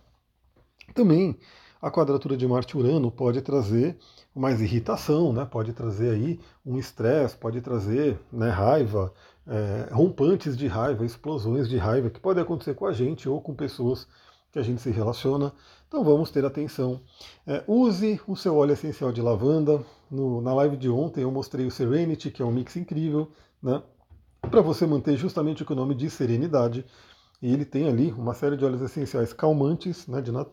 Também 0.94 1.38
a 1.80 1.92
quadratura 1.92 2.36
de 2.36 2.48
Marte-Urano 2.48 3.12
pode 3.12 3.42
trazer 3.42 3.96
mais 4.36 4.60
irritação, 4.60 5.32
né? 5.32 5.46
pode 5.46 5.72
trazer 5.74 6.10
aí 6.10 6.40
um 6.66 6.80
estresse, 6.80 7.38
pode 7.38 7.62
trazer 7.62 8.20
né, 8.32 8.50
raiva, 8.50 9.14
é, 9.48 9.94
rompantes 9.94 10.58
de 10.58 10.68
raiva, 10.68 11.06
explosões 11.06 11.70
de 11.70 11.78
raiva 11.78 12.10
que 12.10 12.20
podem 12.20 12.42
acontecer 12.42 12.74
com 12.74 12.88
a 12.88 12.92
gente 12.94 13.30
ou 13.30 13.40
com 13.40 13.54
pessoas 13.54 14.08
que 14.52 14.60
a 14.60 14.62
gente 14.62 14.82
se 14.82 14.92
relaciona. 14.92 15.54
Então 15.88 16.04
vamos 16.04 16.32
ter 16.32 16.46
atenção. 16.46 17.02
É, 17.48 17.64
use 17.68 18.20
o 18.28 18.36
seu 18.36 18.56
óleo 18.58 18.74
essencial 18.74 19.12
de 19.12 19.22
lavanda. 19.22 19.84
No, 20.10 20.42
na 20.42 20.54
live 20.54 20.78
de 20.78 20.90
ontem 20.90 21.22
eu 21.22 21.32
mostrei 21.32 21.66
o 21.66 21.72
Serenity, 21.72 22.32
que 22.32 22.42
é 22.42 22.46
um 22.46 22.52
mix 22.52 22.76
incrível, 22.76 23.32
né? 23.62 23.82
Para 24.42 24.62
você 24.62 24.86
manter 24.86 25.16
justamente 25.16 25.64
o 25.64 25.66
que 25.66 25.74
o 25.74 25.76
nome 25.76 25.96
diz, 25.96 26.14
serenidade. 26.14 26.86
E 27.42 27.52
ele 27.54 27.66
tem 27.66 27.88
ali 27.88 28.12
uma 28.12 28.34
série 28.34 28.58
de 28.58 28.66
óleos 28.66 28.82
essenciais 28.82 29.34
calmantes, 29.34 30.08
né, 30.08 30.22
de 30.22 30.32
nat 30.32 30.50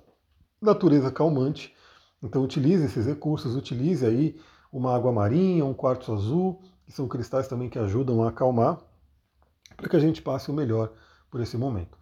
natureza 0.61 1.11
calmante. 1.11 1.75
Então 2.23 2.43
utilize 2.43 2.85
esses 2.85 3.07
recursos, 3.07 3.55
utilize 3.55 4.05
aí 4.05 4.39
uma 4.73 4.95
água 4.95 5.13
marinha, 5.13 5.65
um 5.65 5.75
quartzo 5.75 6.13
azul, 6.13 6.61
que 6.85 6.93
são 6.93 7.07
cristais 7.09 7.49
também 7.49 7.69
que 7.69 7.79
ajudam 7.79 8.23
a 8.23 8.29
acalmar, 8.29 8.81
para 9.77 9.89
que 9.89 9.97
a 9.97 10.01
gente 10.01 10.23
passe 10.23 10.51
o 10.51 10.55
melhor 10.55 10.93
por 11.31 11.41
esse 11.41 11.57
momento. 11.57 11.98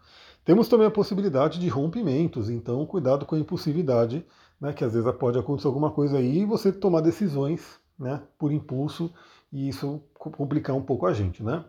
Temos 0.47 0.69
também 0.69 0.87
a 0.87 0.93
possibilidade 0.93 1.59
de 1.59 1.67
rompimentos, 1.67 2.49
então 2.49 2.87
cuidado 2.87 3.27
com 3.27 3.35
a 3.35 3.39
impulsividade, 3.39 4.25
né, 4.61 4.73
que 4.73 4.85
às 4.85 4.95
vezes 4.95 5.13
pode 5.17 5.37
acontecer 5.37 5.67
alguma 5.67 5.91
coisa 5.91 6.19
aí 6.19 6.39
e 6.39 6.45
você 6.45 6.71
tomar 6.71 7.01
decisões 7.01 7.81
né, 7.99 8.23
por 8.39 8.53
impulso 8.53 9.13
e 9.53 9.69
isso 9.69 10.01
complicar 10.15 10.77
um 10.77 10.83
pouco 10.83 11.05
a 11.05 11.13
gente. 11.13 11.43
Né? 11.43 11.65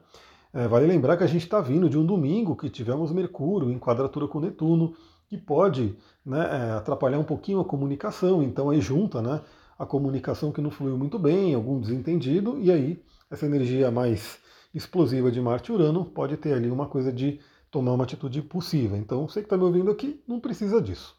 É, 0.53 0.67
vale 0.67 0.85
lembrar 0.85 1.17
que 1.17 1.23
a 1.23 1.27
gente 1.27 1.41
está 1.41 1.59
vindo 1.59 1.89
de 1.89 1.97
um 1.97 2.05
domingo 2.05 2.55
que 2.55 2.69
tivemos 2.69 3.11
Mercúrio 3.11 3.71
em 3.71 3.79
quadratura 3.79 4.27
com 4.27 4.39
Netuno, 4.39 4.93
que 5.27 5.39
pode 5.39 5.97
né, 6.23 6.41
é, 6.41 6.71
atrapalhar 6.73 7.17
um 7.17 7.23
pouquinho 7.23 7.59
a 7.59 7.65
comunicação, 7.65 8.43
então 8.43 8.69
aí 8.69 8.79
junta 8.79 9.23
né, 9.23 9.41
a 9.79 9.87
comunicação 9.87 10.51
que 10.51 10.61
não 10.61 10.69
fluiu 10.69 10.99
muito 10.99 11.17
bem, 11.17 11.55
algum 11.55 11.79
desentendido, 11.81 12.59
e 12.59 12.71
aí 12.71 13.03
essa 13.31 13.47
energia 13.47 13.89
mais 13.89 14.37
explosiva 14.71 15.31
de 15.31 15.41
Marte 15.41 15.71
e 15.71 15.73
Urano 15.73 16.05
pode 16.05 16.37
ter 16.37 16.53
ali 16.53 16.69
uma 16.69 16.85
coisa 16.85 17.11
de 17.11 17.39
tomar 17.77 17.93
uma 17.93 18.05
atitude 18.05 18.39
impulsiva. 18.39 18.97
Então, 18.97 19.29
você 19.29 19.39
que 19.39 19.45
está 19.45 19.55
me 19.55 19.63
ouvindo 19.63 19.91
aqui, 19.91 20.19
não 20.27 20.39
precisa 20.39 20.81
disso. 20.81 21.15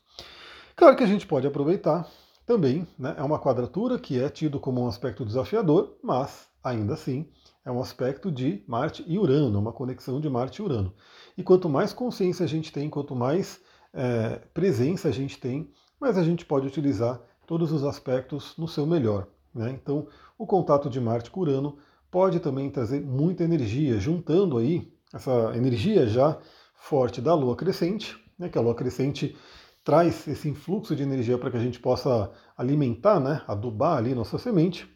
Claro 0.74 0.96
que 0.96 1.04
a 1.04 1.06
gente 1.06 1.24
pode 1.24 1.46
aproveitar 1.46 2.04
também, 2.44 2.84
né, 2.98 3.14
é 3.16 3.22
uma 3.22 3.38
quadratura 3.38 3.96
que 3.96 4.20
é 4.20 4.28
tido 4.28 4.58
como 4.58 4.80
um 4.80 4.88
aspecto 4.88 5.24
desafiador, 5.24 5.96
mas 6.02 6.48
ainda 6.64 6.94
assim 6.94 7.28
é 7.64 7.70
um 7.70 7.80
aspecto 7.80 8.32
de 8.32 8.64
Marte 8.66 9.04
e 9.06 9.20
Urano, 9.20 9.56
uma 9.56 9.72
conexão 9.72 10.20
de 10.20 10.28
Marte 10.28 10.60
e 10.60 10.64
Urano. 10.64 10.92
E 11.36 11.44
quanto 11.44 11.68
mais 11.68 11.92
consciência 11.92 12.44
a 12.44 12.48
gente 12.48 12.72
tem, 12.72 12.90
quanto 12.90 13.14
mais 13.14 13.60
é, 13.94 14.40
presença 14.52 15.06
a 15.06 15.12
gente 15.12 15.38
tem, 15.38 15.70
mais 16.00 16.18
a 16.18 16.24
gente 16.24 16.44
pode 16.44 16.66
utilizar 16.66 17.20
todos 17.46 17.70
os 17.70 17.84
aspectos 17.84 18.56
no 18.58 18.66
seu 18.66 18.84
melhor. 18.84 19.28
Né? 19.54 19.70
Então, 19.80 20.08
o 20.36 20.44
contato 20.44 20.90
de 20.90 21.00
Marte 21.00 21.30
com 21.30 21.40
Urano 21.40 21.78
pode 22.10 22.40
também 22.40 22.68
trazer 22.68 23.00
muita 23.00 23.44
energia, 23.44 24.00
juntando 24.00 24.58
aí 24.58 24.92
essa 25.12 25.52
energia 25.56 26.06
já 26.06 26.38
forte 26.74 27.20
da 27.20 27.34
lua 27.34 27.56
crescente, 27.56 28.16
né, 28.38 28.48
que 28.48 28.58
a 28.58 28.60
lua 28.60 28.74
crescente 28.74 29.36
traz 29.84 30.28
esse 30.28 30.48
influxo 30.48 30.94
de 30.94 31.02
energia 31.02 31.38
para 31.38 31.50
que 31.50 31.56
a 31.56 31.60
gente 31.60 31.80
possa 31.80 32.30
alimentar, 32.56 33.18
né, 33.18 33.42
adubar 33.46 33.96
ali 33.96 34.14
nossa 34.14 34.38
semente. 34.38 34.88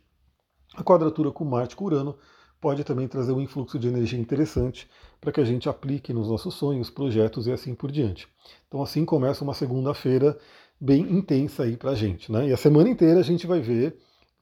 A 0.74 0.82
quadratura 0.82 1.30
com 1.30 1.44
Marte 1.44 1.76
com 1.76 1.84
Urano 1.84 2.16
pode 2.60 2.84
também 2.84 3.08
trazer 3.08 3.32
um 3.32 3.40
influxo 3.40 3.78
de 3.78 3.88
energia 3.88 4.18
interessante 4.18 4.88
para 5.20 5.32
que 5.32 5.40
a 5.40 5.44
gente 5.44 5.68
aplique 5.68 6.12
nos 6.12 6.28
nossos 6.28 6.54
sonhos, 6.54 6.88
projetos 6.88 7.46
e 7.46 7.52
assim 7.52 7.74
por 7.74 7.90
diante. 7.90 8.28
Então 8.68 8.82
assim 8.82 9.04
começa 9.04 9.42
uma 9.42 9.52
segunda-feira 9.52 10.38
bem 10.80 11.02
intensa 11.10 11.64
aí 11.64 11.76
para 11.76 11.90
a 11.90 11.94
gente. 11.94 12.30
Né? 12.30 12.48
E 12.48 12.52
a 12.52 12.56
semana 12.56 12.88
inteira 12.88 13.20
a 13.20 13.24
gente 13.24 13.46
vai 13.46 13.60
ver, 13.60 13.98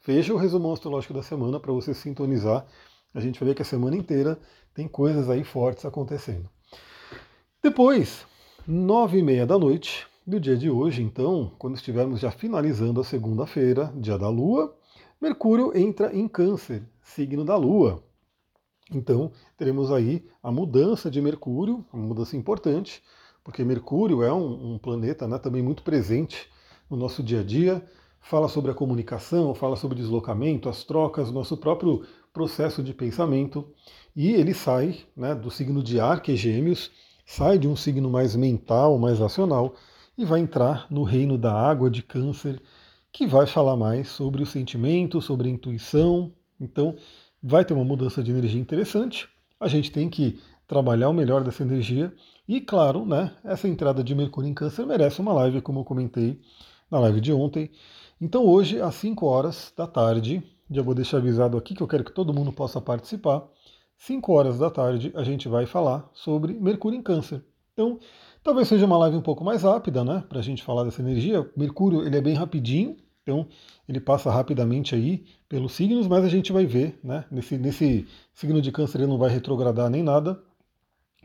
veja 0.06 0.34
o 0.34 0.36
resumo 0.36 0.72
astrológico 0.72 1.14
da 1.14 1.22
semana 1.22 1.58
para 1.58 1.72
você 1.72 1.94
sintonizar. 1.94 2.66
A 3.14 3.20
gente 3.20 3.38
vai 3.40 3.48
ver 3.48 3.54
que 3.54 3.62
a 3.62 3.64
semana 3.64 3.96
inteira 3.96 4.38
tem 4.74 4.86
coisas 4.86 5.28
aí 5.28 5.42
fortes 5.44 5.84
acontecendo. 5.84 6.48
Depois, 7.62 8.26
nove 8.66 9.18
e 9.18 9.22
meia 9.22 9.46
da 9.46 9.58
noite 9.58 10.06
do 10.26 10.38
dia 10.38 10.56
de 10.56 10.70
hoje, 10.70 11.02
então, 11.02 11.52
quando 11.58 11.76
estivermos 11.76 12.20
já 12.20 12.30
finalizando 12.30 13.00
a 13.00 13.04
segunda-feira, 13.04 13.92
dia 13.96 14.16
da 14.16 14.28
Lua, 14.28 14.76
Mercúrio 15.20 15.76
entra 15.76 16.14
em 16.14 16.28
Câncer, 16.28 16.82
signo 17.02 17.44
da 17.44 17.56
Lua. 17.56 18.02
Então, 18.92 19.32
teremos 19.56 19.92
aí 19.92 20.24
a 20.42 20.50
mudança 20.50 21.10
de 21.10 21.20
Mercúrio, 21.20 21.84
uma 21.92 22.06
mudança 22.06 22.36
importante, 22.36 23.02
porque 23.42 23.64
Mercúrio 23.64 24.22
é 24.22 24.32
um, 24.32 24.74
um 24.74 24.78
planeta 24.78 25.26
né, 25.28 25.38
também 25.38 25.62
muito 25.62 25.82
presente 25.82 26.48
no 26.88 26.96
nosso 26.96 27.22
dia 27.22 27.40
a 27.40 27.44
dia, 27.44 27.84
fala 28.20 28.48
sobre 28.48 28.70
a 28.70 28.74
comunicação, 28.74 29.54
fala 29.54 29.76
sobre 29.76 29.96
deslocamento, 29.96 30.68
as 30.68 30.84
trocas, 30.84 31.30
nosso 31.30 31.56
próprio 31.56 32.04
processo 32.32 32.82
de 32.82 32.94
pensamento, 32.94 33.68
e 34.14 34.30
ele 34.32 34.54
sai 34.54 34.98
né, 35.16 35.34
do 35.34 35.50
signo 35.50 35.82
de 35.82 36.00
ar, 36.00 36.22
que 36.22 36.32
é 36.32 36.36
Gêmeos, 36.36 36.90
sai 37.24 37.58
de 37.58 37.68
um 37.68 37.76
signo 37.76 38.10
mais 38.10 38.34
mental, 38.34 38.98
mais 38.98 39.18
racional, 39.18 39.74
e 40.16 40.24
vai 40.24 40.40
entrar 40.40 40.86
no 40.90 41.02
reino 41.02 41.38
da 41.38 41.52
água 41.52 41.90
de 41.90 42.02
Câncer, 42.02 42.60
que 43.12 43.26
vai 43.26 43.46
falar 43.46 43.76
mais 43.76 44.08
sobre 44.08 44.42
o 44.42 44.46
sentimento, 44.46 45.20
sobre 45.20 45.48
a 45.48 45.52
intuição. 45.52 46.32
Então, 46.60 46.96
vai 47.42 47.64
ter 47.64 47.74
uma 47.74 47.84
mudança 47.84 48.22
de 48.22 48.30
energia 48.30 48.60
interessante. 48.60 49.28
A 49.58 49.66
gente 49.66 49.90
tem 49.90 50.08
que 50.08 50.38
trabalhar 50.66 51.08
o 51.08 51.12
melhor 51.14 51.42
dessa 51.42 51.62
energia. 51.62 52.12
E, 52.46 52.60
claro, 52.60 53.04
né, 53.04 53.32
essa 53.44 53.66
entrada 53.66 54.04
de 54.04 54.14
Mercúrio 54.14 54.48
em 54.48 54.54
Câncer 54.54 54.86
merece 54.86 55.20
uma 55.20 55.32
live, 55.32 55.60
como 55.60 55.80
eu 55.80 55.84
comentei 55.84 56.40
na 56.90 56.98
live 57.00 57.20
de 57.20 57.32
ontem. 57.32 57.70
Então, 58.20 58.44
hoje, 58.44 58.80
às 58.80 58.94
5 58.96 59.26
horas 59.26 59.72
da 59.76 59.86
tarde, 59.86 60.42
já 60.70 60.82
vou 60.82 60.94
deixar 60.94 61.16
avisado 61.16 61.56
aqui 61.56 61.74
que 61.74 61.82
eu 61.82 61.88
quero 61.88 62.04
que 62.04 62.12
todo 62.12 62.32
mundo 62.32 62.52
possa 62.52 62.80
participar. 62.80 63.46
5 63.96 64.32
horas 64.32 64.58
da 64.58 64.70
tarde 64.70 65.12
a 65.14 65.22
gente 65.22 65.48
vai 65.48 65.66
falar 65.66 66.08
sobre 66.14 66.54
Mercúrio 66.54 66.98
em 66.98 67.02
Câncer. 67.02 67.44
Então, 67.72 67.98
talvez 68.42 68.68
seja 68.68 68.86
uma 68.86 68.96
live 68.98 69.16
um 69.16 69.22
pouco 69.22 69.44
mais 69.44 69.62
rápida, 69.62 70.04
né, 70.04 70.24
para 70.28 70.38
a 70.38 70.42
gente 70.42 70.62
falar 70.62 70.84
dessa 70.84 71.02
energia. 71.02 71.50
Mercúrio 71.56 72.06
ele 72.06 72.16
é 72.16 72.20
bem 72.20 72.34
rapidinho, 72.34 72.96
então 73.22 73.46
ele 73.88 74.00
passa 74.00 74.30
rapidamente 74.30 74.94
aí 74.94 75.24
pelos 75.48 75.72
signos, 75.72 76.06
mas 76.06 76.24
a 76.24 76.28
gente 76.28 76.52
vai 76.52 76.64
ver, 76.64 76.98
né, 77.02 77.24
nesse, 77.30 77.58
nesse 77.58 78.06
signo 78.32 78.62
de 78.62 78.70
Câncer 78.72 78.98
ele 78.98 79.06
não 79.06 79.18
vai 79.18 79.30
retrogradar 79.30 79.90
nem 79.90 80.02
nada, 80.02 80.40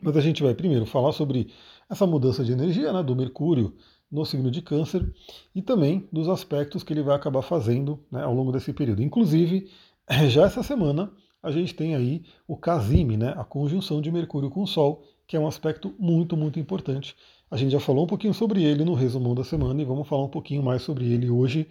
mas 0.01 0.17
a 0.17 0.21
gente 0.21 0.43
vai 0.43 0.53
primeiro 0.53 0.85
falar 0.85 1.11
sobre 1.13 1.51
essa 1.89 2.05
mudança 2.05 2.43
de 2.43 2.51
energia, 2.51 2.91
né, 2.91 3.03
do 3.03 3.15
Mercúrio 3.15 3.73
no 4.15 4.25
signo 4.25 4.49
de 4.49 4.61
Câncer 4.61 5.07
e 5.53 5.61
também 5.61 6.07
dos 6.11 6.27
aspectos 6.27 6.83
que 6.83 6.93
ele 6.93 7.03
vai 7.03 7.15
acabar 7.15 7.41
fazendo 7.41 7.99
né, 8.11 8.23
ao 8.23 8.33
longo 8.33 8.51
desse 8.51 8.73
período. 8.73 9.03
Inclusive, 9.03 9.69
já 10.29 10.45
essa 10.45 10.63
semana 10.63 11.11
a 11.43 11.51
gente 11.51 11.75
tem 11.75 11.95
aí 11.95 12.23
o 12.47 12.57
Casime, 12.57 13.17
né, 13.17 13.33
a 13.37 13.43
conjunção 13.43 14.01
de 14.01 14.11
Mercúrio 14.11 14.49
com 14.49 14.63
o 14.63 14.67
Sol, 14.67 15.03
que 15.27 15.37
é 15.37 15.39
um 15.39 15.47
aspecto 15.47 15.93
muito, 15.99 16.35
muito 16.35 16.59
importante. 16.59 17.15
A 17.51 17.57
gente 17.57 17.71
já 17.71 17.79
falou 17.79 18.05
um 18.05 18.07
pouquinho 18.07 18.33
sobre 18.33 18.63
ele 18.63 18.83
no 18.83 18.95
resumão 18.95 19.35
da 19.35 19.43
semana 19.43 19.79
e 19.79 19.85
vamos 19.85 20.07
falar 20.07 20.23
um 20.23 20.29
pouquinho 20.29 20.63
mais 20.63 20.81
sobre 20.81 21.05
ele 21.05 21.29
hoje 21.29 21.67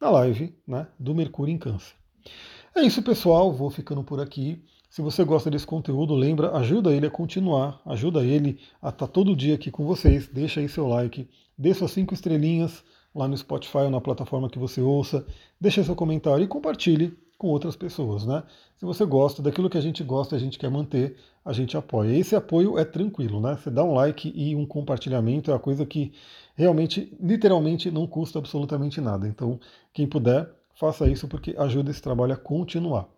na 0.00 0.08
live 0.10 0.54
né, 0.66 0.86
do 0.98 1.14
Mercúrio 1.14 1.52
em 1.52 1.58
Câncer. 1.58 1.94
É 2.74 2.82
isso, 2.82 3.02
pessoal. 3.02 3.52
Vou 3.52 3.70
ficando 3.70 4.02
por 4.02 4.20
aqui. 4.20 4.62
Se 4.88 5.02
você 5.02 5.22
gosta 5.24 5.50
desse 5.50 5.66
conteúdo, 5.66 6.14
lembra, 6.14 6.56
ajuda 6.56 6.94
ele 6.94 7.06
a 7.06 7.10
continuar, 7.10 7.80
ajuda 7.84 8.24
ele 8.24 8.58
a 8.80 8.88
estar 8.88 9.06
tá 9.06 9.12
todo 9.12 9.36
dia 9.36 9.54
aqui 9.54 9.70
com 9.70 9.84
vocês. 9.84 10.26
Deixa 10.28 10.60
aí 10.60 10.68
seu 10.68 10.86
like, 10.86 11.28
dê 11.58 11.74
suas 11.74 11.90
cinco 11.90 12.14
estrelinhas 12.14 12.84
lá 13.14 13.26
no 13.26 13.36
Spotify 13.36 13.78
ou 13.78 13.90
na 13.90 14.00
plataforma 14.00 14.48
que 14.48 14.58
você 14.58 14.80
ouça, 14.80 15.26
deixa 15.60 15.82
seu 15.82 15.96
comentário 15.96 16.44
e 16.44 16.46
compartilhe 16.46 17.16
com 17.36 17.48
outras 17.48 17.76
pessoas, 17.76 18.26
né? 18.26 18.42
Se 18.76 18.84
você 18.84 19.04
gosta 19.06 19.40
daquilo 19.40 19.70
que 19.70 19.78
a 19.78 19.80
gente 19.80 20.02
gosta, 20.02 20.34
a 20.34 20.38
gente 20.38 20.58
quer 20.58 20.70
manter, 20.70 21.16
a 21.44 21.52
gente 21.52 21.76
apoia. 21.76 22.16
Esse 22.16 22.34
apoio 22.34 22.78
é 22.78 22.84
tranquilo, 22.84 23.40
né? 23.40 23.56
Você 23.56 23.70
dá 23.70 23.84
um 23.84 23.94
like 23.94 24.32
e 24.34 24.56
um 24.56 24.66
compartilhamento 24.66 25.50
é 25.50 25.54
a 25.54 25.58
coisa 25.58 25.86
que 25.86 26.12
realmente, 26.56 27.16
literalmente, 27.20 27.90
não 27.90 28.06
custa 28.06 28.40
absolutamente 28.40 29.00
nada. 29.00 29.26
Então, 29.26 29.58
quem 29.92 30.06
puder, 30.06 30.50
faça 30.74 31.08
isso 31.08 31.28
porque 31.28 31.54
ajuda 31.56 31.90
esse 31.90 32.02
trabalho 32.02 32.32
a 32.32 32.36
continuar. 32.36 33.08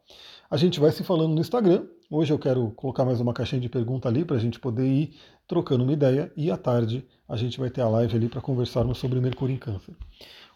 A 0.50 0.56
gente 0.56 0.78
vai 0.78 0.92
se 0.92 1.02
falando 1.02 1.34
no 1.34 1.40
Instagram. 1.40 1.86
Hoje 2.10 2.32
eu 2.32 2.38
quero 2.38 2.70
colocar 2.72 3.04
mais 3.04 3.20
uma 3.20 3.32
caixinha 3.32 3.60
de 3.60 3.68
pergunta 3.68 4.08
ali 4.08 4.24
para 4.24 4.36
a 4.36 4.40
gente 4.40 4.60
poder 4.60 4.86
ir 4.86 5.14
trocando 5.46 5.84
uma 5.84 5.92
ideia. 5.92 6.30
E 6.36 6.50
à 6.50 6.56
tarde 6.56 7.06
a 7.30 7.36
gente 7.36 7.60
vai 7.60 7.70
ter 7.70 7.80
a 7.80 7.88
live 7.88 8.16
ali 8.16 8.28
para 8.28 8.40
conversarmos 8.40 8.98
sobre 8.98 9.20
Mercúrio 9.20 9.54
em 9.54 9.58
Câncer. 9.58 9.94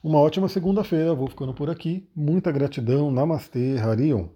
Uma 0.02 0.18
ótima 0.18 0.48
segunda-feira, 0.48 1.14
vou 1.14 1.28
ficando 1.28 1.54
por 1.54 1.70
aqui. 1.70 2.06
Muita 2.14 2.50
gratidão. 2.50 3.12
Namastê, 3.12 3.78
Harion. 3.78 4.26